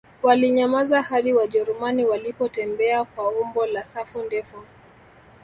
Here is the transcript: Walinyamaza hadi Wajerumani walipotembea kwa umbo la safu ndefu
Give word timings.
Walinyamaza 0.23 1.01
hadi 1.01 1.33
Wajerumani 1.33 2.05
walipotembea 2.05 3.03
kwa 3.05 3.29
umbo 3.41 3.65
la 3.65 3.85
safu 3.85 4.21
ndefu 4.23 4.63